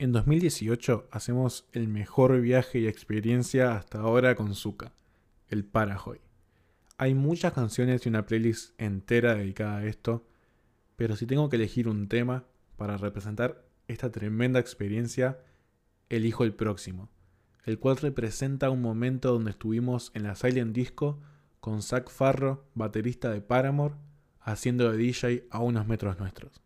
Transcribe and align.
En 0.00 0.12
2018 0.12 1.08
hacemos 1.10 1.68
el 1.72 1.86
mejor 1.86 2.40
viaje 2.40 2.78
y 2.78 2.86
experiencia 2.86 3.76
hasta 3.76 4.00
ahora 4.00 4.34
con 4.34 4.54
Zuka, 4.54 4.94
el 5.48 5.62
Parahoy. 5.62 6.22
Hay 6.96 7.12
muchas 7.12 7.52
canciones 7.52 8.06
y 8.06 8.08
una 8.08 8.24
playlist 8.24 8.72
entera 8.80 9.34
dedicada 9.34 9.76
a 9.76 9.84
esto, 9.84 10.26
pero 10.96 11.16
si 11.16 11.26
tengo 11.26 11.50
que 11.50 11.56
elegir 11.56 11.86
un 11.86 12.08
tema 12.08 12.46
para 12.78 12.96
representar 12.96 13.62
esta 13.88 14.10
tremenda 14.10 14.58
experiencia, 14.58 15.38
elijo 16.08 16.44
el 16.44 16.54
próximo, 16.54 17.10
el 17.66 17.78
cual 17.78 17.98
representa 17.98 18.70
un 18.70 18.80
momento 18.80 19.30
donde 19.30 19.50
estuvimos 19.50 20.12
en 20.14 20.22
la 20.22 20.34
Silent 20.34 20.74
Disco 20.74 21.20
con 21.60 21.82
Zach 21.82 22.08
Farro, 22.08 22.64
baterista 22.74 23.28
de 23.28 23.42
Paramore, 23.42 23.96
haciendo 24.40 24.90
de 24.90 24.96
DJ 24.96 25.46
a 25.50 25.60
unos 25.60 25.86
metros 25.86 26.18
nuestros. 26.18 26.62